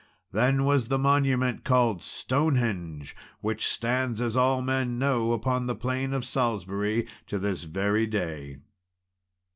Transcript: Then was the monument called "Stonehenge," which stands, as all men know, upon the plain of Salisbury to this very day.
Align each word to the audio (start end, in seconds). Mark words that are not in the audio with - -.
Then 0.31 0.65
was 0.65 0.87
the 0.87 0.97
monument 0.97 1.63
called 1.63 2.01
"Stonehenge," 2.01 3.15
which 3.39 3.67
stands, 3.67 4.19
as 4.19 4.35
all 4.35 4.63
men 4.63 4.97
know, 4.97 5.31
upon 5.31 5.67
the 5.67 5.75
plain 5.75 6.11
of 6.11 6.25
Salisbury 6.25 7.05
to 7.27 7.37
this 7.37 7.65
very 7.65 8.07
day. 8.07 8.57